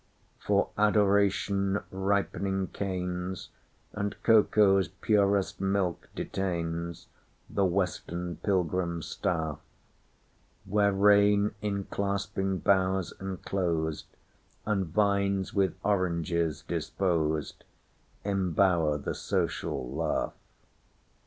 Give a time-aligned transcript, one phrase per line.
[0.39, 3.49] For Adoration ripening canes,
[3.93, 9.59] And cocoa's purest milk detainsThe western pilgrim's staff;
[10.65, 14.07] Where rain in clasping boughs enclosed,
[14.65, 17.63] And vines with oranges disposed,
[18.25, 20.33] Embower the social laugh.